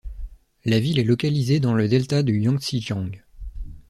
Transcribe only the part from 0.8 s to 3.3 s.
est localisée dans le delta du Yangzi Jiang.